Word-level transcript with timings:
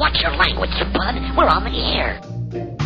Watch 0.00 0.16
your 0.22 0.34
language, 0.34 0.70
bud. 0.94 1.14
We're 1.36 1.44
on 1.44 1.64
the 1.64 2.70
air. 2.72 2.79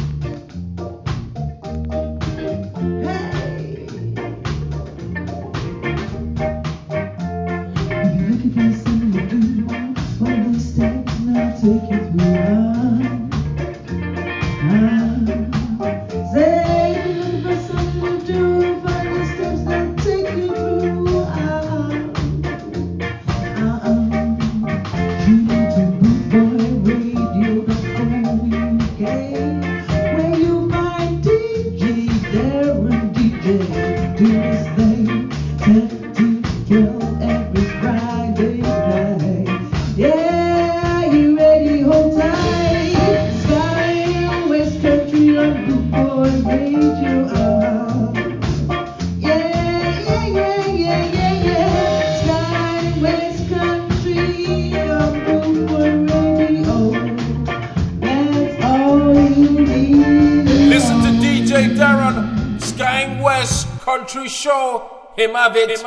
Maverick, 65.45 65.81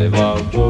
boom 0.00 0.10
festival 0.10 0.69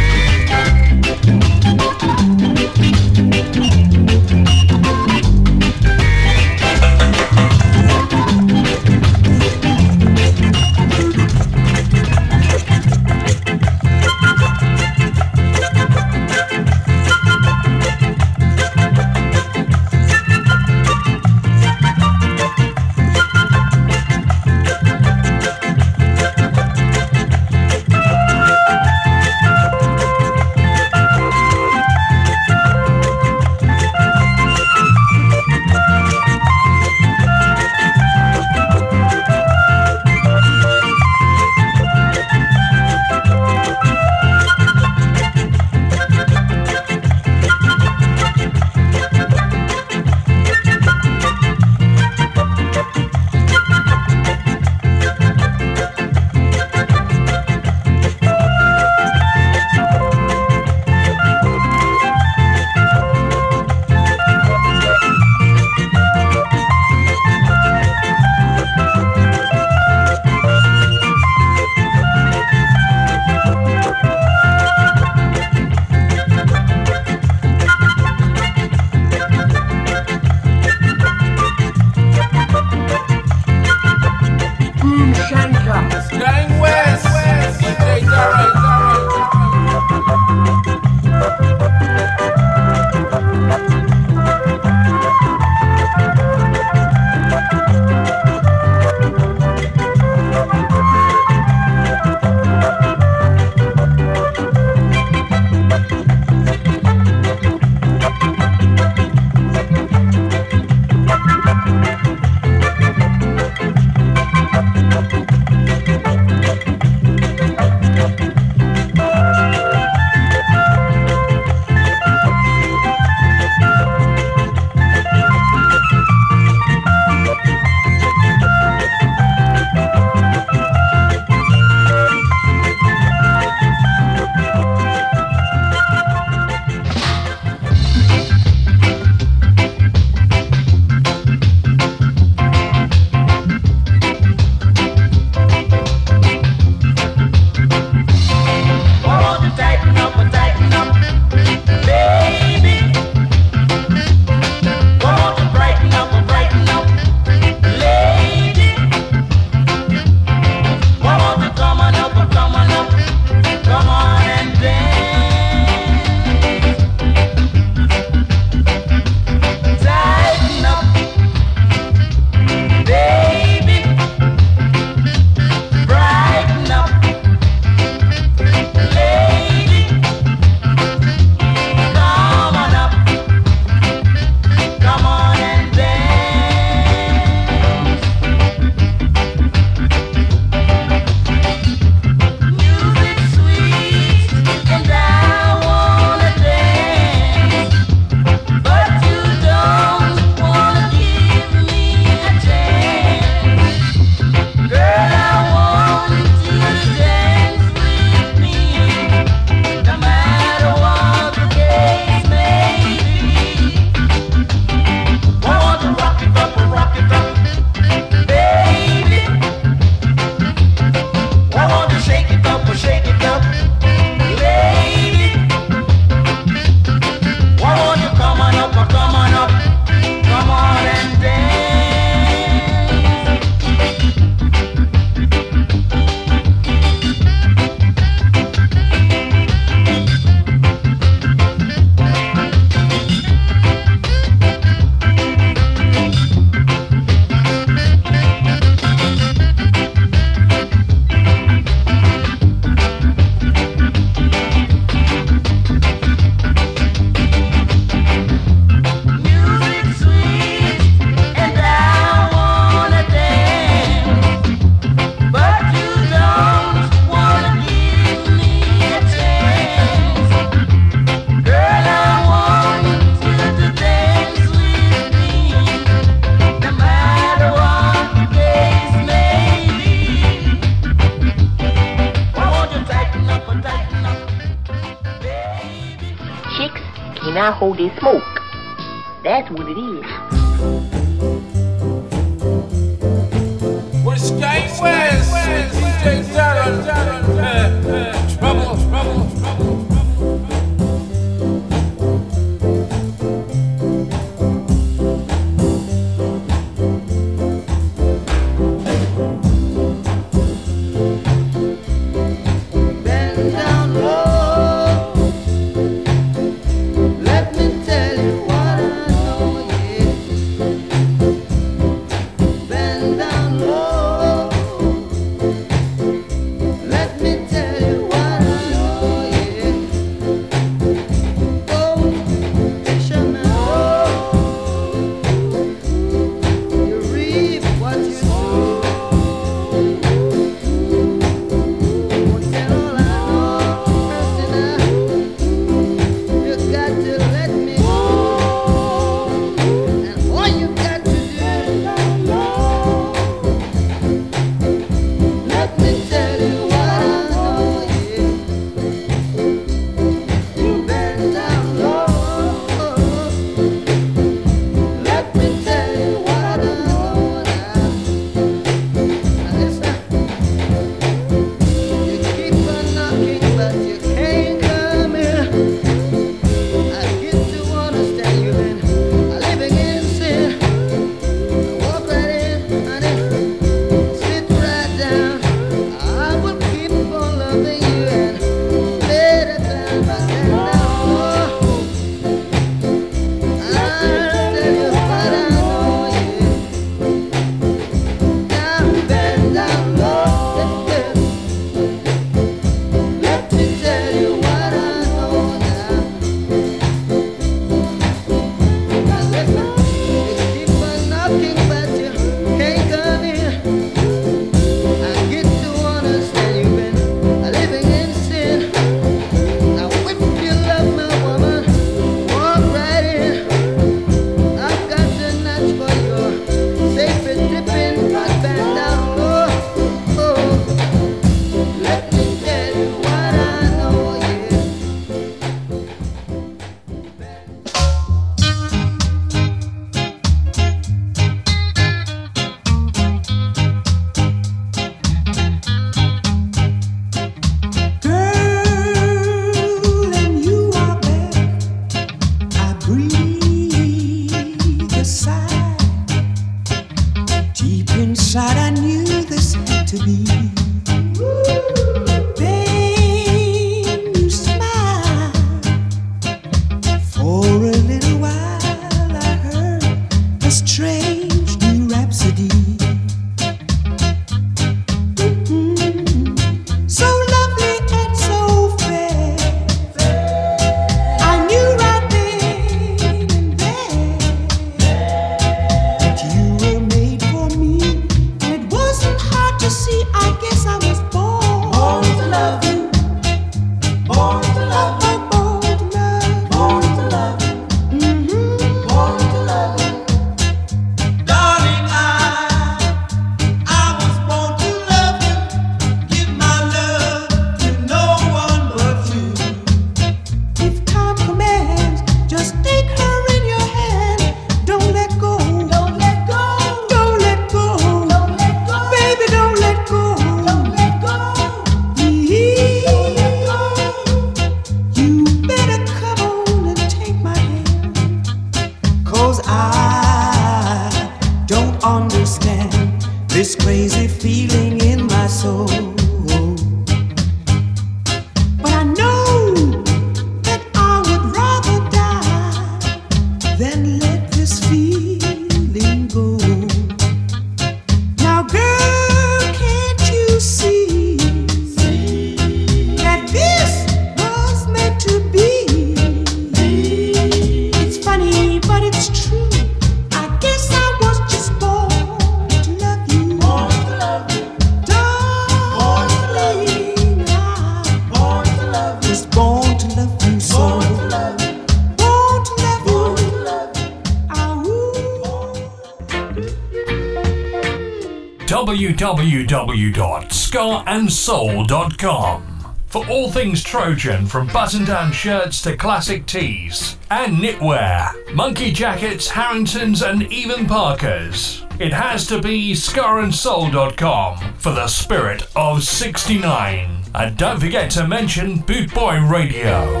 things 583.30 583.62
Trojan, 583.62 584.26
from 584.26 584.48
button 584.48 584.84
down 584.84 585.12
shirts 585.12 585.62
to 585.62 585.76
classic 585.76 586.26
tees 586.26 586.96
and 587.10 587.36
knitwear, 587.36 588.34
monkey 588.34 588.72
jackets, 588.72 589.28
Harringtons, 589.28 590.02
and 590.02 590.30
even 590.32 590.66
Parkers. 590.66 591.64
It 591.78 591.92
has 591.92 592.26
to 592.26 592.42
be 592.42 592.72
scarandsoul.com 592.72 594.54
for 594.54 594.72
the 594.72 594.86
spirit 594.86 595.46
of 595.56 595.82
69. 595.82 597.02
And 597.14 597.36
don't 597.36 597.58
forget 597.60 597.90
to 597.92 598.06
mention 598.06 598.58
Boot 598.60 598.92
Boy 598.92 599.20
Radio. 599.24 600.00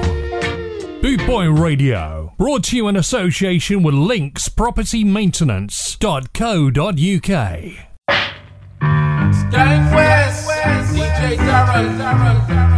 Boot 1.00 1.24
Boy 1.26 1.46
Radio, 1.48 2.34
brought 2.36 2.64
to 2.64 2.76
you 2.76 2.88
in 2.88 2.96
association 2.96 3.82
with 3.82 3.94
Links 3.94 4.50
Property 4.50 5.02
Maintenance.co.uk. 5.04 6.70
Gang 9.50 9.94
West, 9.94 10.48
DJ 10.92 11.36
Darrell, 11.36 12.69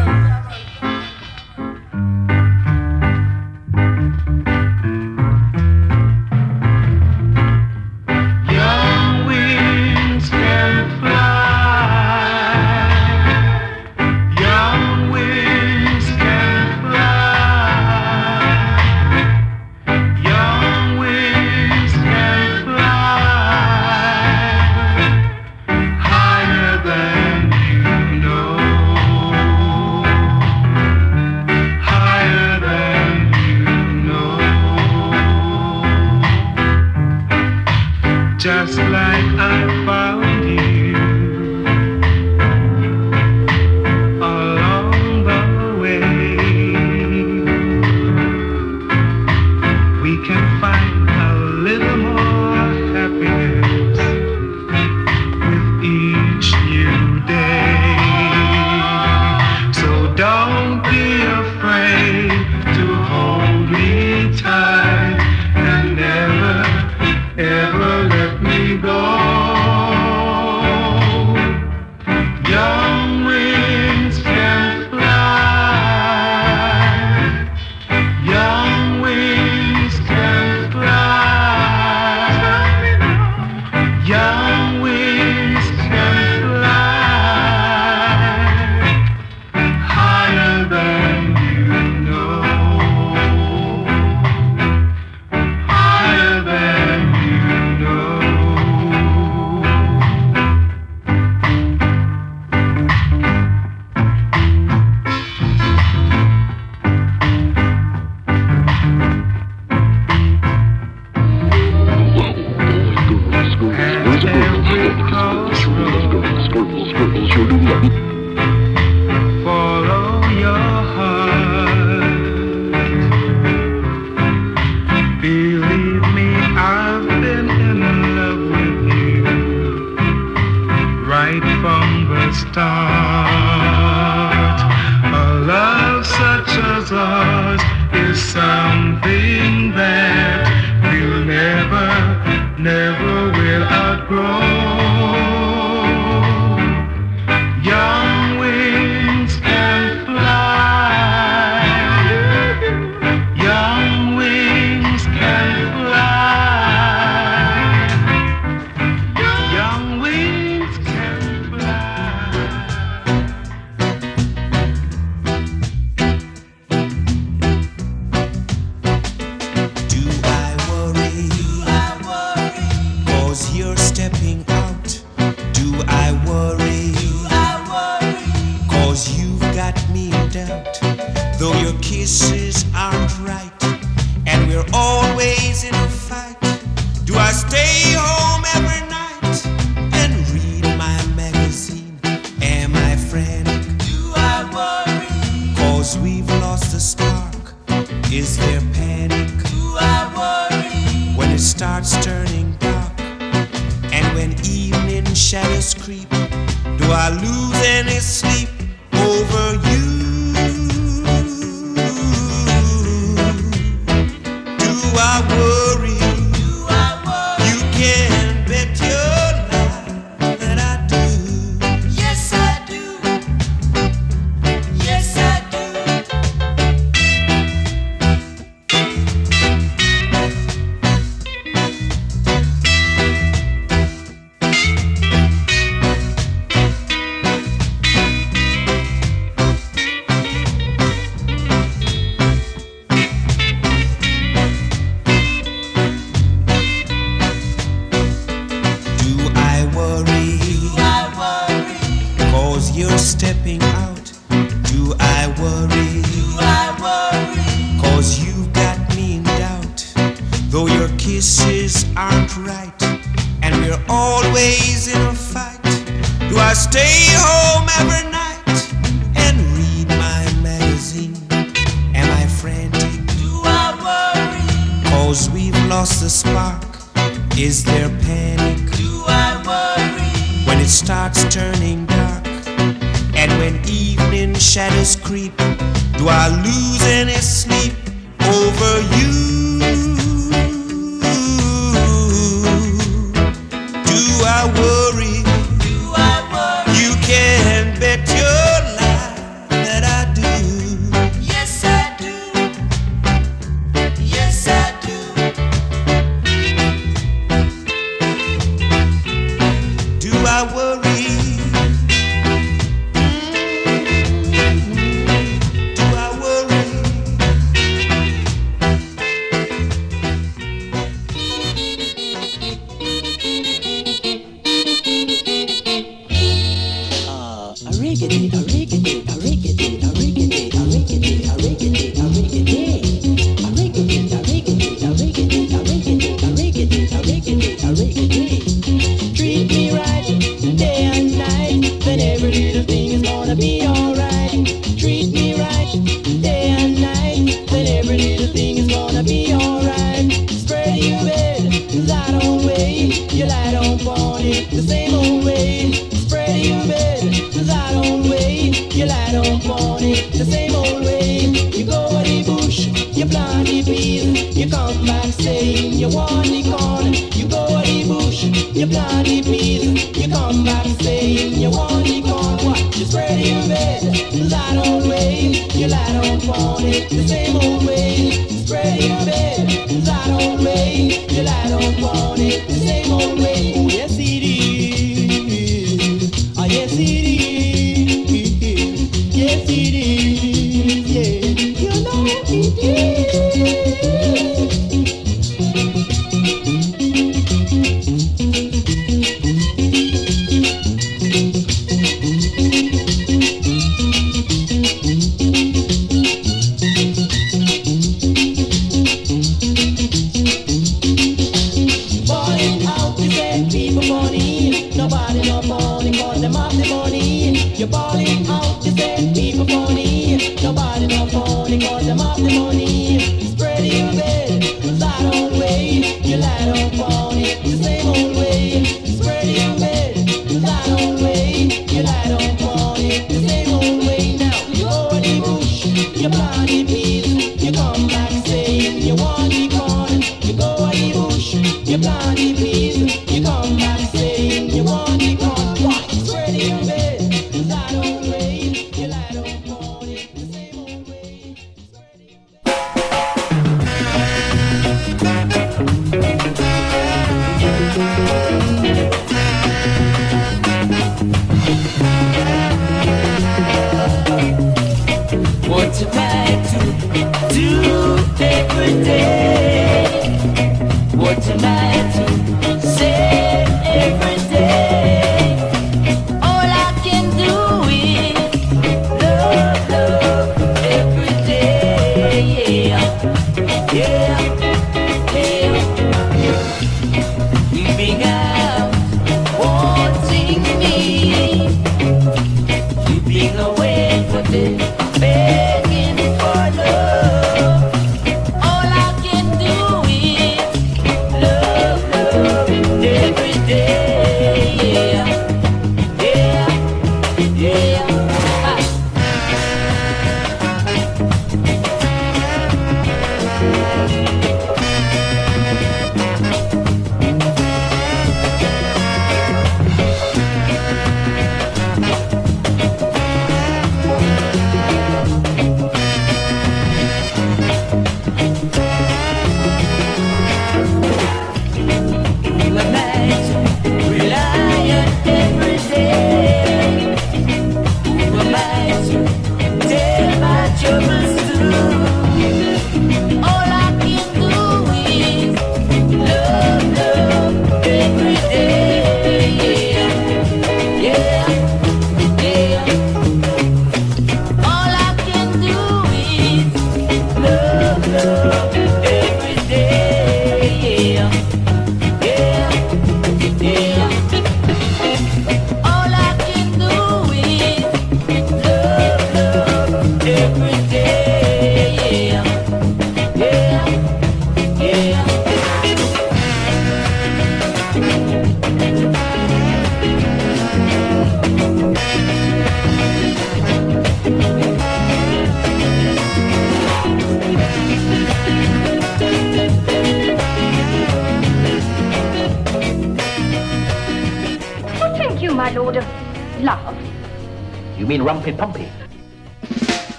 What 471.15 471.82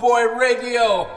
Boy 0.00 0.34
Radio. 0.34 1.09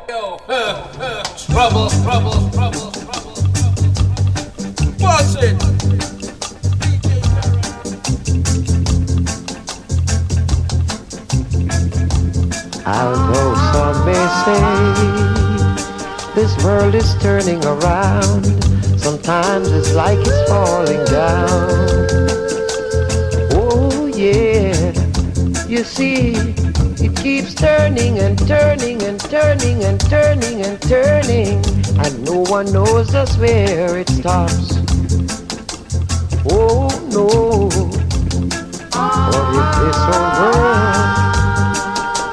Where 33.32 33.98
it 34.00 34.10
stops. 34.10 34.76
Oh 36.52 36.90
no, 37.10 37.70
but 38.92 39.46
if 39.60 39.70
this 39.80 40.00
whole 40.08 40.32
world 40.40 41.78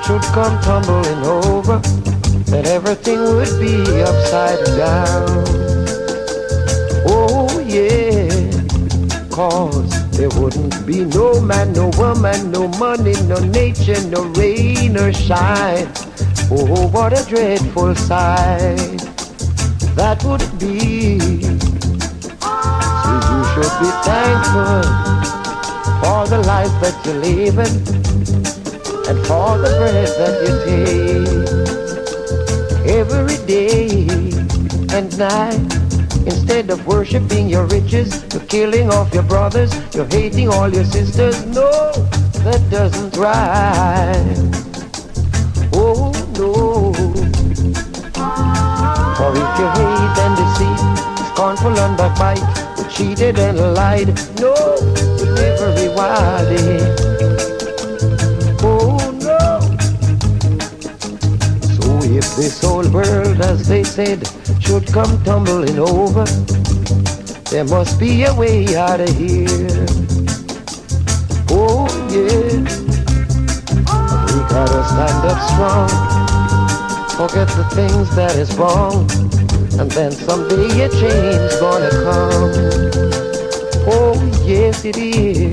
should 0.05 0.25
come 0.35 0.57
tumbling 0.63 1.23
over, 1.25 1.79
then 2.51 2.67
everything 2.67 3.21
would 3.21 3.55
be 3.61 4.03
upside 4.03 4.65
down. 4.77 5.45
Oh 7.07 7.47
yeah, 7.65 8.51
cause 9.31 10.11
there 10.11 10.31
wouldn't 10.41 10.85
be 10.85 11.05
no 11.05 11.41
man, 11.41 11.73
no 11.73 11.91
woman, 11.99 12.51
no 12.51 12.67
money, 12.81 13.15
no 13.29 13.39
nature, 13.39 14.03
no 14.09 14.25
rain 14.35 14.97
or 14.97 15.13
shine. 15.13 15.89
Oh, 16.51 16.89
what 16.89 17.13
a 17.13 17.25
dreadful 17.29 17.95
sight 17.95 19.00
that 20.01 20.25
would 20.25 20.41
be. 20.59 21.19
So 23.05 23.13
you 23.31 23.41
should 23.53 23.75
be 23.85 23.91
thankful 24.09 24.81
for 26.01 26.21
the 26.33 26.41
life 26.47 26.75
that 26.81 26.97
you're 27.05 27.21
living 27.21 27.77
and 29.09 29.19
for 29.27 29.59
the 29.59 29.71
breath 29.79 30.15
that 30.21 30.35
you 30.45 30.53
take 30.65 31.51
every 32.99 33.39
day 33.47 34.09
and 34.97 35.07
night. 35.19 35.71
Instead 36.25 36.71
of 36.71 36.87
worshiping 36.87 37.51
your 37.51 37.67
riches, 37.67 38.25
you're 38.33 38.47
killing 38.47 38.89
off 38.91 39.13
your 39.13 39.25
brothers, 39.25 39.71
you're 39.95 40.07
hating 40.07 40.49
all 40.49 40.73
your 40.73 40.85
sisters. 40.85 41.45
No, 41.45 41.93
that 42.47 42.63
doesn't 42.71 43.17
right. 43.19 44.50
For 49.31 49.37
if 49.37 49.59
you 49.61 49.69
hate 49.79 50.19
and 50.25 50.35
deceit, 50.37 50.81
scornful 51.29 51.79
and 51.79 51.97
backbite, 51.97 52.43
cheated 52.91 53.39
and 53.39 53.59
lied, 53.75 54.09
no, 54.41 54.55
you 55.19 55.27
never 55.35 55.69
rewarded. 55.79 56.83
Oh 58.61 58.99
no. 59.23 59.61
So 61.77 62.03
if 62.11 62.27
this 62.35 62.61
whole 62.61 62.89
world, 62.91 63.41
as 63.41 63.69
they 63.69 63.85
said, 63.85 64.27
should 64.59 64.93
come 64.93 65.23
tumbling 65.23 65.79
over, 65.79 66.25
there 67.51 67.67
must 67.67 68.01
be 68.01 68.25
a 68.25 68.35
way 68.35 68.75
out 68.75 69.01
of 69.01 69.17
here. 69.17 69.87
Oh 71.51 71.87
yeah. 72.11 72.67
We 74.27 74.41
gotta 74.51 74.83
stand 74.89 75.25
up 75.25 75.41
strong. 75.53 76.10
Forget 77.21 77.49
the 77.49 77.65
things 77.75 78.17
that 78.17 78.35
is 78.37 78.57
wrong. 78.57 79.05
And 79.79 79.91
then 79.91 80.11
someday 80.11 80.85
a 80.85 80.89
change 80.89 81.53
gonna 81.61 81.91
come. 81.91 82.49
Oh 83.85 84.17
yes 84.43 84.87
it 84.87 84.97
is. 84.97 85.53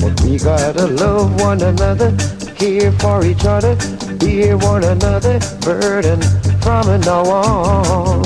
But 0.00 0.18
we 0.22 0.38
gotta 0.38 0.86
love 0.86 1.38
one 1.38 1.60
another, 1.60 2.16
care 2.56 2.92
for 2.92 3.26
each 3.26 3.44
other, 3.44 3.76
bear 4.16 4.56
one 4.56 4.84
another 4.84 5.38
burden 5.60 6.22
from 6.62 6.88
now 7.02 7.28
on. 7.28 8.24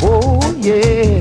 Oh 0.00 0.40
yeah. 0.56 1.20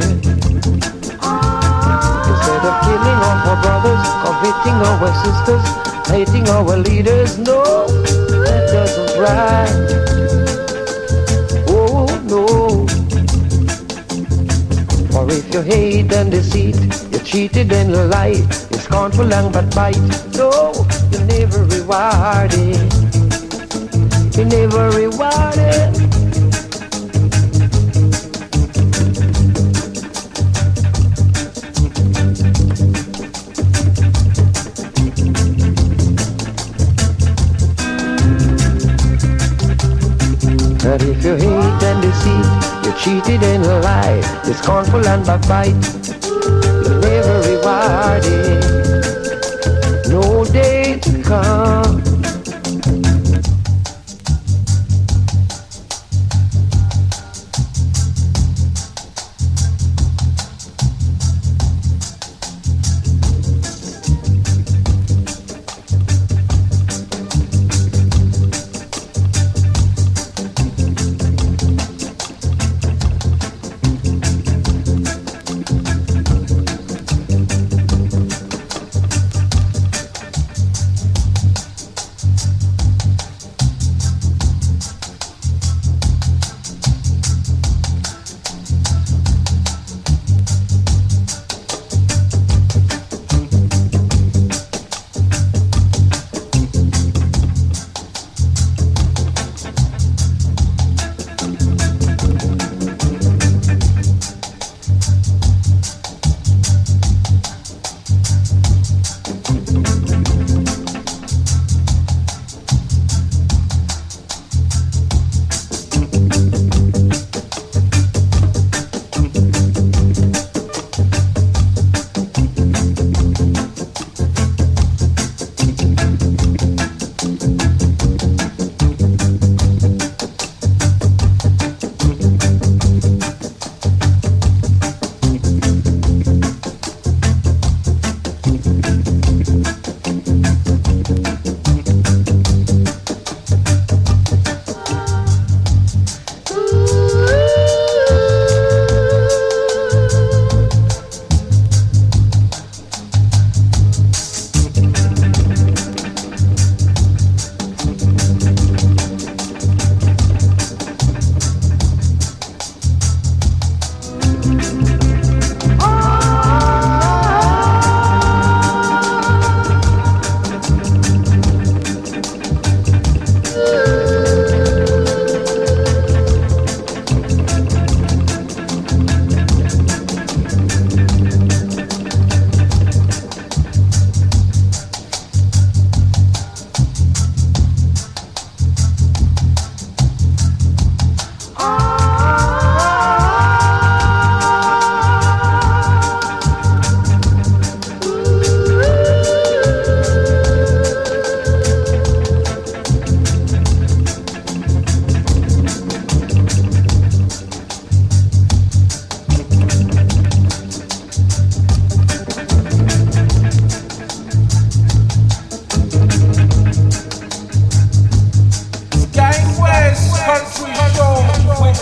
Instead 2.31 2.63
of 2.63 2.75
killing 2.87 3.19
off 3.27 3.43
our 3.43 3.59
brothers, 3.59 4.03
convicting 4.23 4.77
our 4.87 5.11
sisters, 5.25 5.65
hating 6.07 6.47
our 6.47 6.77
leaders, 6.77 7.37
no, 7.37 7.99
doesn't 8.71 9.19
right. 9.19 9.69
Oh 11.67 12.05
no. 12.27 12.87
For 15.11 15.31
if 15.31 15.53
you 15.53 15.61
hate 15.61 16.11
and 16.13 16.29
deceit, 16.31 16.77
you 17.11 17.19
cheated 17.19 17.71
and 17.71 17.89
you 17.89 18.03
lied, 18.03 18.47
you 18.71 18.77
scornful 18.77 19.33
and 19.33 19.51
bite. 19.73 19.97
no, 20.37 20.73
you 21.11 21.19
never 21.25 21.63
rewarded. 21.65 22.77
You 24.37 24.45
never 24.45 24.89
rewarded. 24.91 26.08
But 41.29 41.37
if 41.37 41.43
you 41.43 41.49
hate 41.61 41.83
and 41.83 42.01
deceit, 42.01 42.47
you 42.83 42.91
cheated 42.97 43.43
and 43.43 43.63
lied, 43.83 44.25
You're 44.47 44.55
scornful 44.55 45.05
and 45.07 45.23
backbite, 45.23 45.75
You're 46.25 46.99
never 47.01 47.41
rewarded. 47.45 48.63
No 50.09 50.43
day 50.45 50.97
to 50.97 51.21
come. 51.21 51.68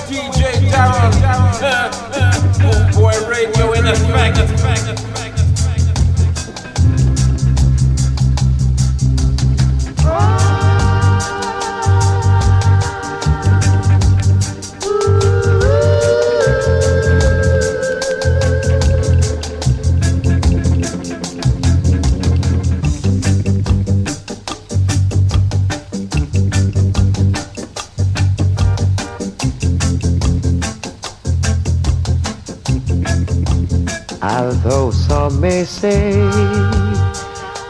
DJ 0.07 0.71
Darren. 0.71 1.11
Boy 2.95 3.13
Radio 3.27 3.73
in 3.73 3.85
effect. 3.87 5.26
Some 35.29 35.41
may 35.41 35.65
say 35.65 36.11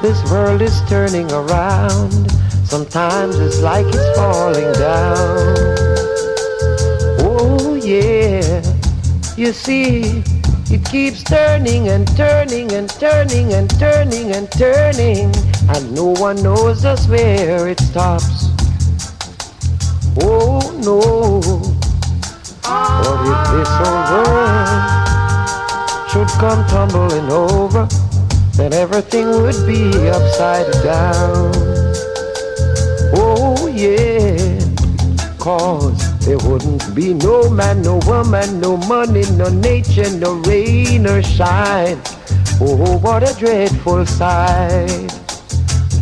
this 0.01 0.19
world 0.29 0.61
is 0.61 0.79
turning 0.87 1.31
around, 1.31 2.29
sometimes 2.63 3.39
it's 3.39 3.61
like 3.61 3.85
it's 3.87 4.15
falling 4.15 4.71
down. 4.73 5.75
Oh, 7.25 7.79
yeah, 7.83 8.61
you 9.35 9.51
see, 9.53 10.23
it 10.69 10.85
keeps 10.85 11.23
turning 11.23 11.87
and 11.87 12.05
turning 12.15 12.71
and 12.73 12.89
turning 12.89 13.53
and 13.53 13.69
turning 13.79 14.33
and 14.33 14.51
turning, 14.51 15.33
and 15.73 15.95
no 15.95 16.13
one 16.25 16.35
knows 16.43 16.83
just 16.83 17.09
where 17.09 17.67
it 17.67 17.79
stops. 17.79 18.49
Oh, 20.21 20.61
no, 20.85 21.41
but 22.61 23.19
if 23.33 23.39
this 23.51 23.69
whole 23.79 24.03
world 24.13 24.46
come 26.39 26.63
tumbling 26.67 27.31
over, 27.31 27.87
then 28.53 28.71
everything 28.71 29.27
would 29.27 29.65
be 29.65 29.89
upside 30.09 30.71
down. 30.83 31.51
Oh 33.15 33.67
yeah, 33.73 34.59
cause 35.39 35.97
there 36.25 36.37
wouldn't 36.37 36.93
be 36.93 37.15
no 37.15 37.49
man, 37.49 37.81
no 37.81 37.99
woman, 38.05 38.59
no 38.59 38.77
money, 38.77 39.23
no 39.31 39.49
nature, 39.49 40.09
no 40.11 40.33
rain 40.45 41.07
or 41.07 41.23
shine. 41.23 41.99
Oh, 42.61 42.99
what 42.99 43.23
a 43.23 43.33
dreadful 43.39 44.05
sight 44.05 45.09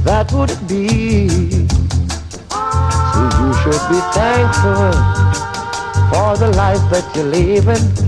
that 0.03 0.29
would 0.33 0.55
be. 0.67 1.29
So 3.13 3.21
you 3.39 3.53
should 3.63 3.83
be 3.87 4.01
thankful 4.11 4.91
for 6.11 6.35
the 6.37 6.51
life 6.57 6.83
that 6.91 7.09
you're 7.15 7.25
living 7.25 8.04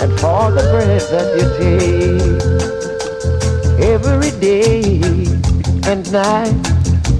and 0.00 0.12
for 0.20 0.50
the 0.52 0.62
breath 0.70 1.10
that 1.10 1.28
you 1.38 1.46
take 1.58 2.68
every 3.82 4.30
day 4.40 5.00
and 5.90 6.12
night. 6.12 6.54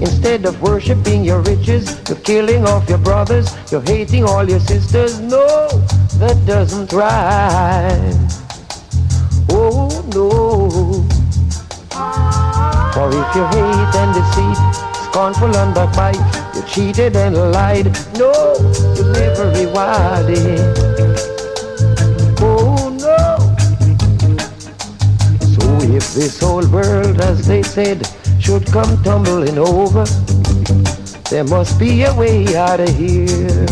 Instead 0.01 0.45
of 0.45 0.61
worshiping 0.61 1.25
your 1.25 1.41
riches, 1.41 1.99
you're 2.07 2.17
killing 2.19 2.65
off 2.65 2.87
your 2.87 2.99
brothers, 2.99 3.53
you're 3.69 3.81
hating 3.81 4.23
all 4.23 4.47
your 4.49 4.61
sisters. 4.61 5.19
No, 5.19 5.67
that 6.19 6.37
doesn't 6.45 6.93
right. 6.93 8.15
Oh 9.49 9.89
no. 10.15 10.69
For 12.93 13.09
if 13.09 13.35
you 13.35 13.45
hate 13.55 13.95
and 14.01 14.13
deceit, 14.15 14.57
scornful 15.09 15.53
and 15.57 15.75
backbite, 15.75 16.55
you 16.55 16.61
cheated 16.63 17.17
and 17.17 17.35
lied. 17.51 17.87
No, 18.17 18.31
you 18.95 19.03
never 19.11 19.51
rewarded. 19.51 20.59
Oh 21.01 21.08
this 26.13 26.39
whole 26.39 26.67
world, 26.69 27.21
as 27.21 27.45
they 27.45 27.61
said, 27.61 28.07
should 28.39 28.65
come 28.67 29.01
tumbling 29.03 29.57
over, 29.57 30.05
there 31.29 31.43
must 31.43 31.79
be 31.79 32.03
a 32.03 32.13
way 32.15 32.55
out 32.55 32.79
of 32.79 32.89
here. 32.97 33.65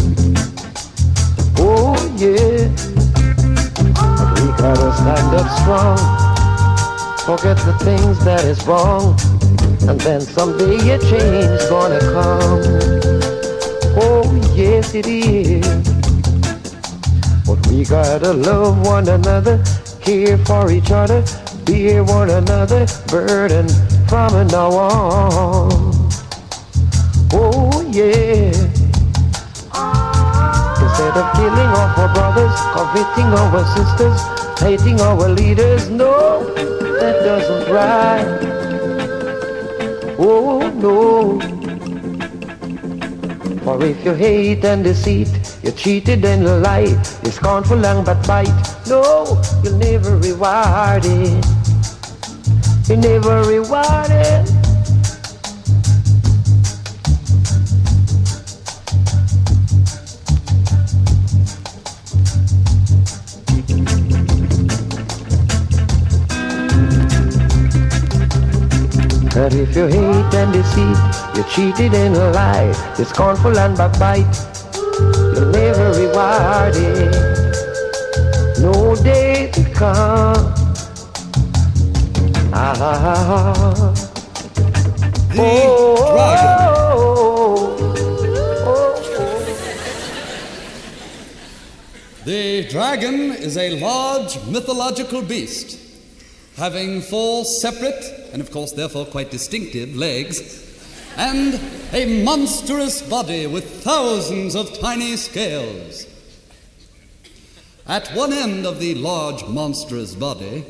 Oh 1.57 1.95
yeah. 2.17 2.69
But 3.93 4.39
we 4.39 4.47
gotta 4.61 4.93
stand 4.93 5.35
up 5.35 5.49
strong. 5.61 5.97
Forget 7.25 7.57
the 7.65 7.75
things 7.83 8.23
that 8.23 8.45
is 8.45 8.65
wrong. 8.67 9.17
And 9.89 9.99
then 10.01 10.21
someday 10.21 10.91
a 10.91 10.99
change 10.99 11.61
gonna 11.69 11.99
come. 11.99 12.61
Oh 13.99 14.53
yes 14.53 14.93
it 14.93 15.07
is. 15.07 15.65
But 17.47 17.65
we 17.67 17.83
gotta 17.85 18.33
love 18.33 18.85
one 18.85 19.07
another, 19.09 19.63
care 20.01 20.37
for 20.37 20.69
each 20.71 20.91
other, 20.91 21.23
bear 21.67 22.03
one 22.03 22.29
another 22.29 22.87
burden 23.07 23.67
from 24.07 24.47
now 24.47 24.71
on. 24.71 25.69
Oh 27.33 27.81
yeah. 27.91 28.55
Instead 30.81 31.15
of 31.21 31.27
killing 31.35 31.71
off 31.81 31.97
our 31.97 32.13
brothers, 32.13 32.57
coveting 32.73 33.31
our 33.35 33.65
sisters, 33.75 34.59
hating 34.59 35.01
our 35.01 35.27
leaders, 35.27 35.89
no, 35.89 36.45
that 36.99 37.19
doesn't 37.23 37.73
right. 37.73 38.25
Oh 40.17 40.71
no. 40.71 41.39
For 43.63 43.83
if 43.83 44.05
you 44.05 44.13
hate 44.13 44.63
and 44.63 44.85
deceit, 44.85 45.27
you 45.61 45.71
cheated 45.71 46.23
and 46.23 46.43
you 46.43 46.55
lied, 46.55 47.05
you 47.23 47.31
scornful 47.31 47.85
and 47.85 48.05
bite. 48.05 48.47
no, 48.87 49.41
you'll 49.63 49.77
never 49.77 50.17
reward 50.17 51.03
it. 51.03 51.56
You 52.89 52.95
never 52.95 53.43
reward 53.43 54.11
it. 54.11 54.45
That 69.33 69.53
if 69.53 69.75
you 69.75 69.87
hate 69.87 70.33
and 70.33 70.53
deceit, 70.53 70.97
you 71.35 71.43
cheated 71.51 71.93
and 71.93 72.15
lied, 72.33 72.73
you 72.97 73.03
scornful 73.03 73.59
and 73.59 73.77
backbite, 73.77 74.25
you'll 75.35 75.51
never 75.51 75.91
reward 75.91 76.73
it. 76.77 77.11
No 78.61 78.95
day 78.95 79.51
to 79.51 79.63
come. 79.73 80.56
The 82.57 82.63
oh, 85.37 85.93
Dragon. 86.15 86.65
The 92.25 92.67
dragon 92.67 93.31
is 93.33 93.57
a 93.57 93.79
large 93.79 94.43
mythological 94.47 95.21
beast, 95.21 95.79
having 96.55 97.01
four 97.01 97.45
separate, 97.45 98.03
and 98.33 98.41
of 98.41 98.49
course 98.49 98.71
therefore 98.71 99.05
quite 99.05 99.29
distinctive, 99.29 99.95
legs, 99.95 100.41
and 101.15 101.61
a 101.93 102.23
monstrous 102.23 103.03
body 103.03 103.45
with 103.45 103.83
thousands 103.83 104.55
of 104.55 104.79
tiny 104.79 105.15
scales. 105.15 106.07
At 107.85 108.07
one 108.15 108.33
end 108.33 108.65
of 108.65 108.79
the 108.79 108.95
large 108.95 109.45
monstrous 109.45 110.15
body, 110.15 110.65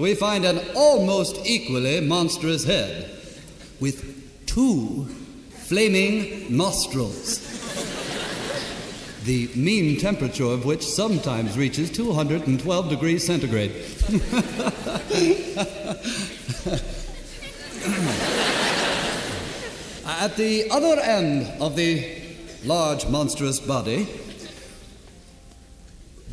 we 0.00 0.14
find 0.14 0.44
an 0.46 0.58
almost 0.74 1.44
equally 1.44 2.00
monstrous 2.00 2.64
head 2.64 3.10
with 3.80 4.46
two 4.46 5.04
flaming 5.50 6.56
nostrils 6.56 7.50
the 9.24 9.50
mean 9.54 10.00
temperature 10.00 10.44
of 10.44 10.64
which 10.64 10.82
sometimes 10.82 11.56
reaches 11.56 11.90
212 11.90 12.88
degrees 12.88 13.26
centigrade. 13.26 13.70
At 20.06 20.36
the 20.36 20.70
other 20.70 21.00
end 21.00 21.46
of 21.60 21.76
the 21.76 22.22
large 22.64 23.06
monstrous 23.08 23.60
body, 23.60 24.08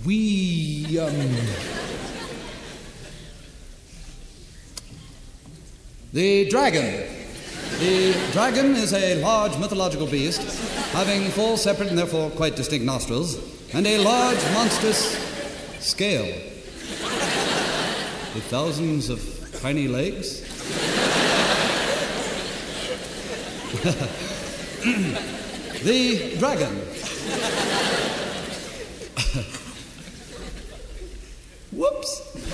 we. 0.06 0.98
Um, 1.00 1.87
the 6.14 6.50
dragon. 6.50 7.06
The 7.80 8.14
dragon 8.32 8.76
is 8.76 8.94
a 8.94 9.22
large 9.22 9.58
mythological 9.58 10.08
beast 10.08 10.42
having 10.94 11.30
four 11.32 11.58
separate 11.58 11.90
and 11.90 11.98
therefore 11.98 12.30
quite 12.32 12.56
distinct 12.56 12.86
nostrils 12.86 13.38
and 13.74 13.86
a 13.86 13.98
large 13.98 14.42
monstrous 14.54 15.18
scale 15.80 16.34
with 18.34 18.44
thousands 18.50 19.10
of 19.10 19.20
tiny 19.62 19.88
legs. 19.88 20.42
the 25.84 26.36
dragon. 26.40 26.68
Whoops. 31.72 32.47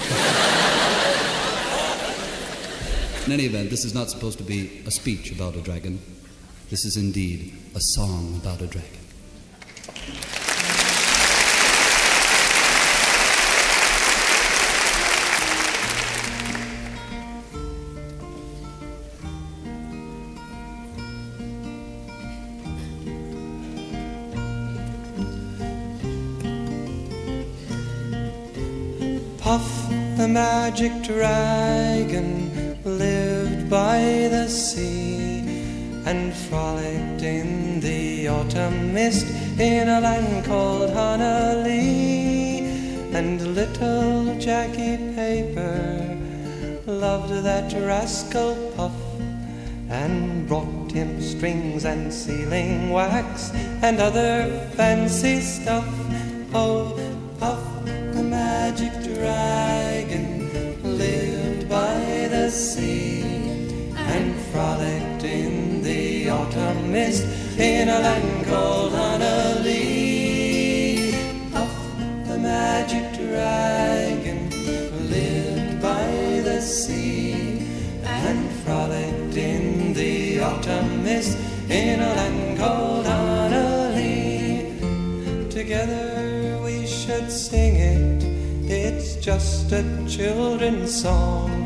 Any 3.31 3.45
event, 3.45 3.69
this 3.69 3.85
is 3.85 3.93
not 3.93 4.09
supposed 4.09 4.37
to 4.37 4.43
be 4.43 4.81
a 4.85 4.91
speech 4.91 5.31
about 5.31 5.55
a 5.55 5.61
dragon. 5.61 5.99
This 6.69 6.83
is 6.83 6.97
indeed 6.97 7.53
a 7.73 7.79
song 7.79 8.39
about 8.41 8.61
a 8.61 8.67
dragon. 8.67 8.99
Puff, 29.37 29.89
the 30.17 30.27
magic 30.27 31.03
dragon, 31.03 32.52
lived 32.85 33.69
by 33.69 34.27
the 34.29 34.47
sea 34.47 35.39
and 36.05 36.33
frolicked 36.33 37.23
in 37.23 37.79
the 37.79 38.27
autumn 38.27 38.93
mist 38.93 39.25
in 39.59 39.87
a 39.87 40.01
land 40.01 40.45
called 40.45 40.89
Honah 40.89 41.63
Lee. 41.65 42.59
And 43.13 43.55
little 43.55 44.37
Jackie 44.39 44.97
Paper 45.15 46.17
loved 46.85 47.43
that 47.43 47.71
rascal 47.73 48.55
Puff 48.75 48.91
and 49.89 50.47
brought 50.47 50.91
him 50.91 51.21
strings 51.21 51.85
and 51.85 52.11
sealing 52.11 52.89
wax 52.89 53.51
and 53.81 53.99
other 53.99 54.67
fancy 54.75 55.39
stuff. 55.39 55.87
Oh, 56.53 56.99
Puff, 57.39 57.63
the 57.85 58.23
magic 58.23 58.91
dragon, 59.03 59.72
sea 62.53 63.21
and 63.95 64.35
frolicked 64.51 65.23
in 65.23 65.81
the 65.81 66.29
autumn 66.29 66.91
mist 66.91 67.23
in 67.57 67.89
a 67.89 67.99
land 67.99 68.45
called 68.45 68.91
Honah 68.93 69.59
Lee. 69.63 71.13
Puff, 71.51 71.75
the 72.27 72.37
magic 72.37 73.05
dragon, 73.17 74.51
lived 75.09 75.81
by 75.81 76.05
the 76.43 76.61
sea 76.61 77.65
and 78.03 78.51
frolicked 78.63 79.35
in 79.35 79.93
the 79.93 80.39
autumn 80.39 81.03
mist 81.03 81.35
in 81.69 82.01
a 82.01 82.13
land 82.13 82.59
called 82.59 83.07
Honah 83.07 83.93
Lee. 83.95 85.49
Together 85.49 86.59
we 86.63 86.85
should 86.85 87.31
sing 87.31 87.75
it, 87.77 88.23
it's 88.71 89.15
just 89.15 89.71
a 89.71 89.83
children's 90.07 91.01
song. 91.01 91.62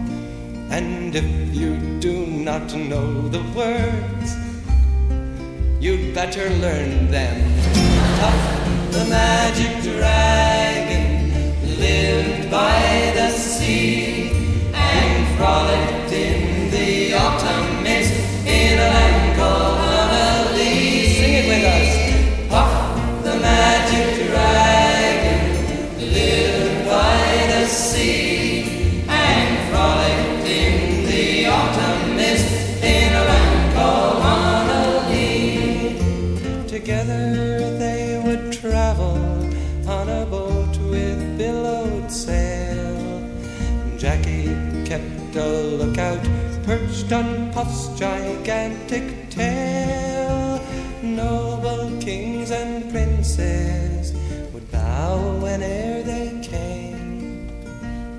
And 0.70 1.16
if 1.16 1.56
you 1.56 1.78
do 2.00 2.26
not 2.28 2.74
know 2.76 3.28
the 3.30 3.42
words, 3.56 4.36
you'd 5.80 6.14
better 6.14 6.50
learn 6.66 7.10
them. 7.10 7.38
Puff, 8.20 8.92
the 8.92 9.06
magic 9.10 9.82
dragon, 9.84 11.24
lived 11.80 12.52
by 12.52 13.12
the 13.16 13.32
sea 13.32 14.32
and 14.74 15.38
frolicked 15.38 16.12
in 16.12 16.37
perched 47.08 47.14
on 47.14 47.52
Puff's 47.52 47.88
gigantic 48.00 49.30
tail. 49.30 50.62
Noble 51.02 52.00
kings 52.02 52.52
and 52.52 52.90
princes 52.92 54.14
would 54.54 54.70
bow 54.72 55.40
whene'er 55.42 56.04
they 56.04 56.40
came. 56.42 57.50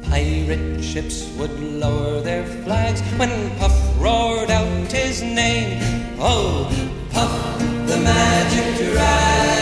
Pirate 0.02 0.82
ships 0.82 1.28
would 1.36 1.58
lower 1.60 2.20
their 2.20 2.44
flags 2.64 3.00
when 3.18 3.30
Puff 3.58 3.76
roared 3.98 4.50
out 4.50 4.92
his 4.92 5.22
name. 5.22 5.80
Oh, 6.18 6.68
Puff, 7.10 7.58
the 7.86 7.98
magic 7.98 8.92
dragon, 8.92 9.57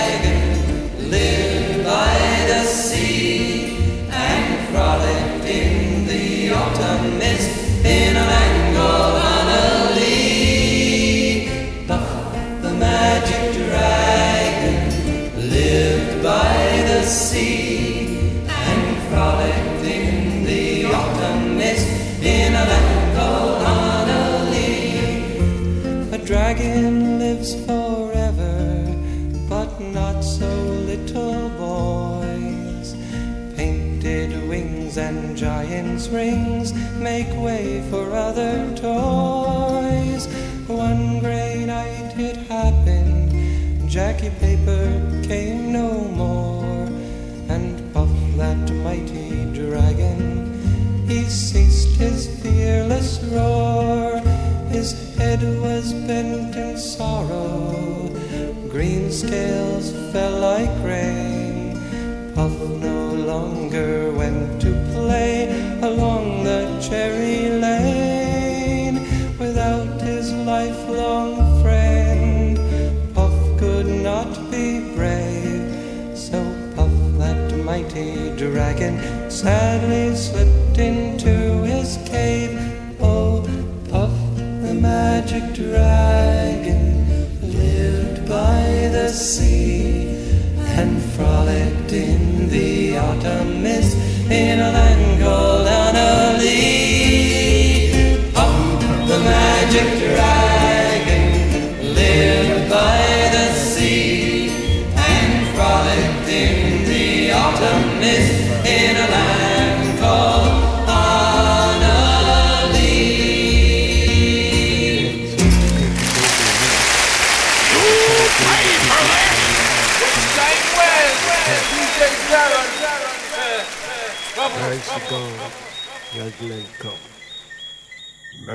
for 37.90 38.12
other 38.12 38.74
toys. 38.76 40.26
One 40.66 41.20
gray 41.20 41.64
night 41.64 42.14
it 42.18 42.36
happened, 42.48 43.88
Jackie 43.88 44.30
Paper 44.40 45.22
came 45.22 45.72
no 45.72 45.90
more, 46.22 46.88
and 47.48 47.92
Puff, 47.92 48.10
that 48.36 48.70
mighty 48.84 49.44
dragon, 49.54 51.06
he 51.08 51.24
ceased 51.24 51.96
his 51.96 52.26
fearless 52.42 53.20
roar. 53.32 54.20
His 54.70 55.16
head 55.16 55.42
was 55.62 55.92
bent 55.92 56.56
in 56.56 56.76
sorrow, 56.76 58.10
green 58.68 59.12
scales 59.12 59.92
fell 60.12 60.38
like 60.40 60.74
rain. 60.84 61.78
Puff 62.34 62.58
no 62.80 63.14
longer 63.14 64.12
went 64.12 64.60
to 64.60 64.72
play 64.92 65.48
along 65.80 66.44
the 66.44 66.60
cherry 66.86 67.15
dragon, 78.56 78.98
sadly 79.30 80.16
slipped 80.16 80.78
into 80.78 81.05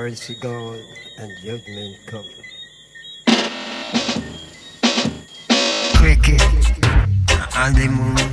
Mercy 0.02 0.34
God 0.34 0.80
and 1.16 1.30
judgment 1.44 1.96
come. 2.06 2.24
Cricket 5.94 6.42
uh, 7.30 7.46
on 7.54 7.72
the 7.74 7.86
moon. 7.88 8.31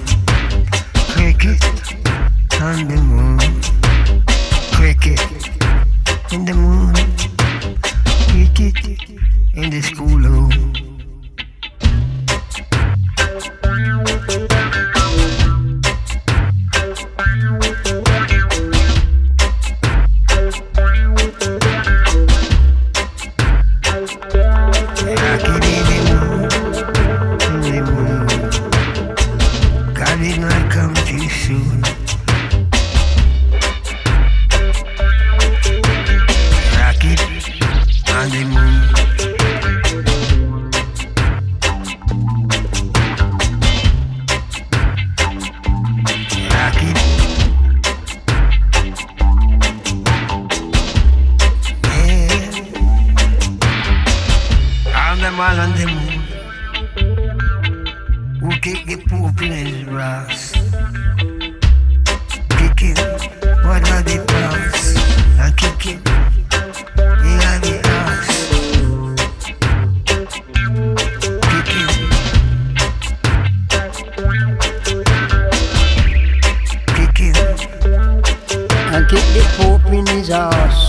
Poop 80.10 80.18
in 80.18 80.89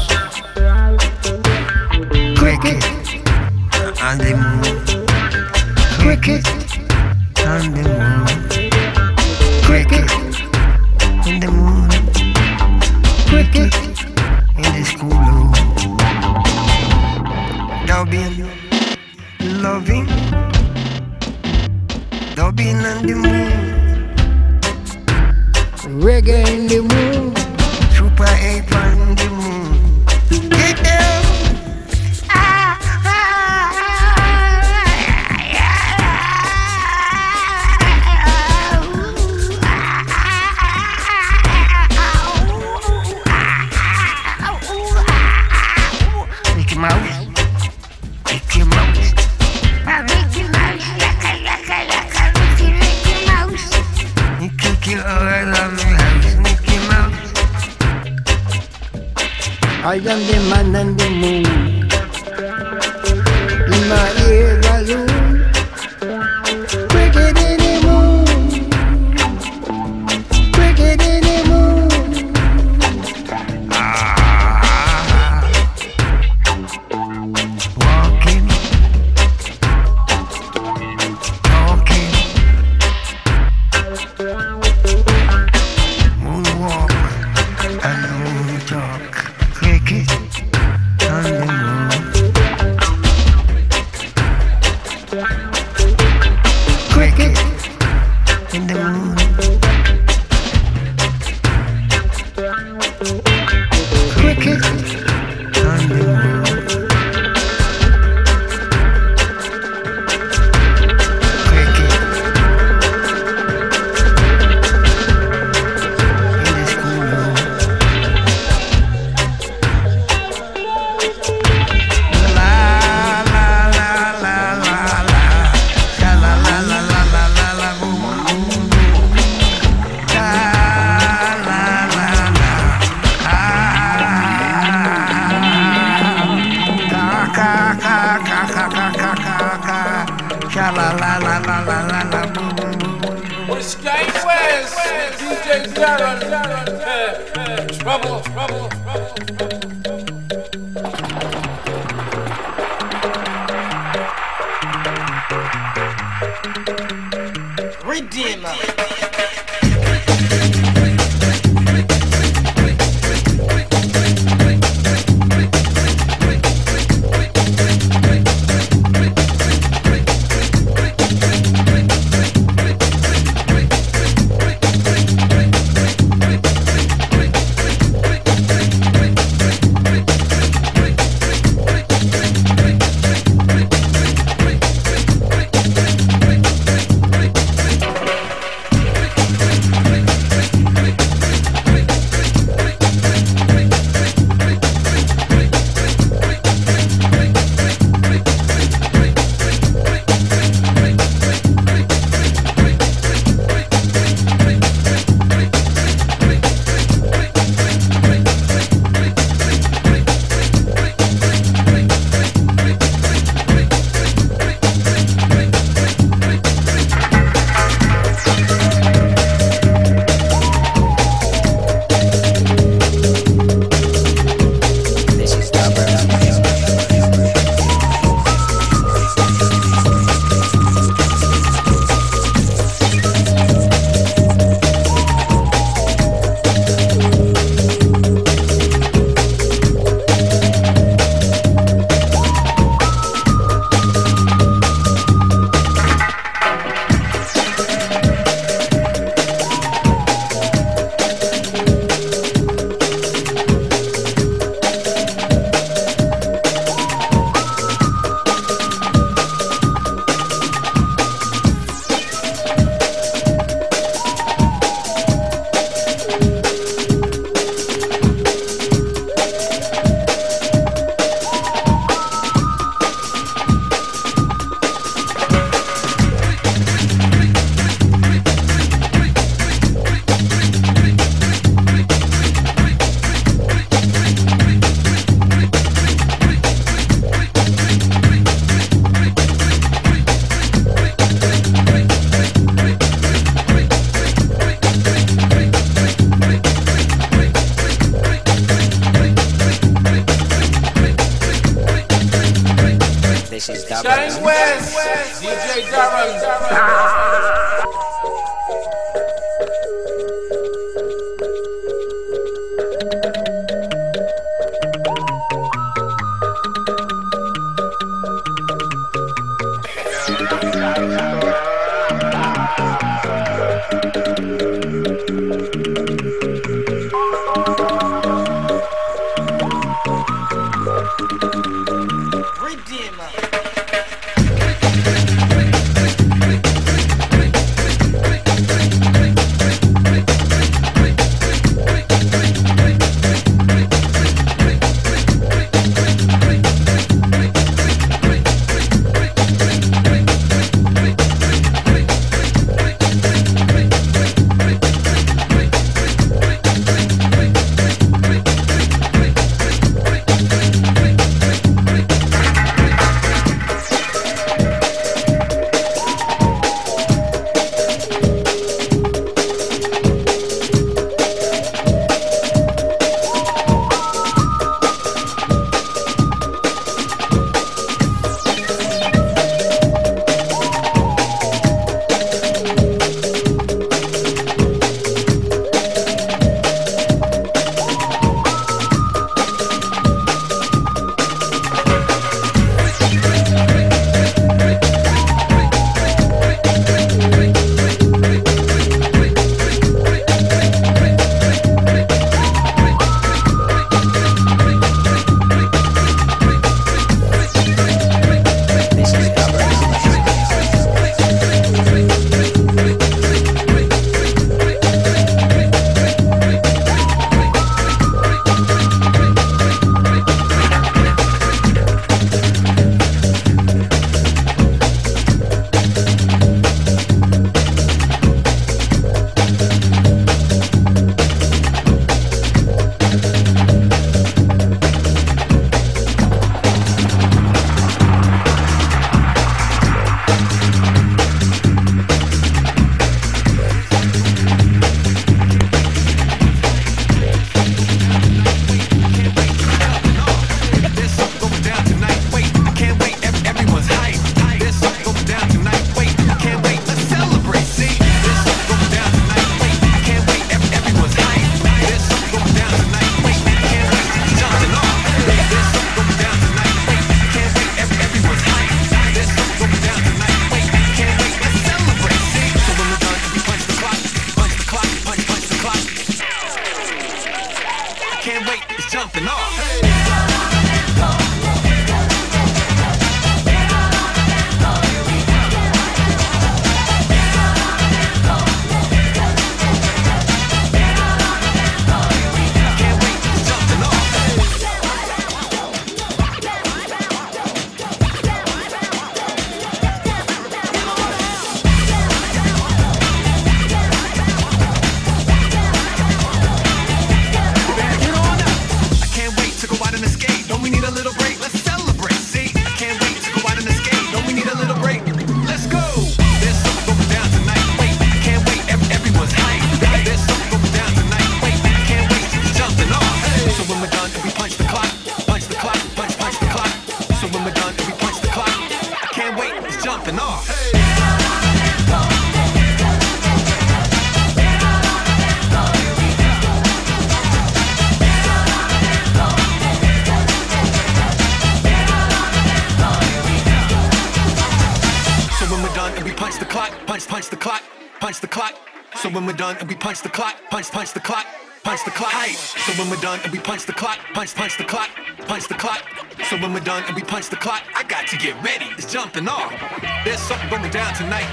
something 559.00 559.08
off. 559.08 559.84
There's 559.84 560.00
something 560.00 560.28
going 560.28 560.50
down 560.50 560.74
tonight. 560.74 561.08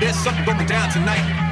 There's 0.00 0.16
something 0.16 0.44
going 0.44 0.66
down 0.66 0.90
tonight. 0.90 1.51